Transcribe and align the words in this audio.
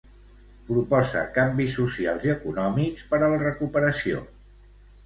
Proposa 0.69 1.21
canvis 1.35 1.77
socials 1.81 2.27
i 2.29 2.35
econòmics 2.37 3.07
per 3.13 3.21
a 3.21 3.31
la 3.37 3.41
recuperació. 3.47 4.29